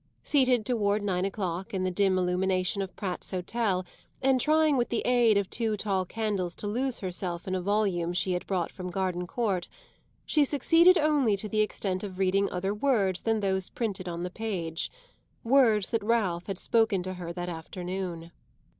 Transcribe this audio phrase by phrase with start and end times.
[0.23, 3.85] Seated toward nine o'clock in the dim illumination of Pratt's Hotel
[4.19, 8.11] and trying with the aid of two tall candles to lose herself in a volume
[8.11, 9.69] she had brought from Gardencourt,
[10.25, 14.31] she succeeded only to the extent of reading other words than those printed on the
[14.31, 14.89] page
[15.43, 18.31] words that Ralph had spoken to her that afternoon.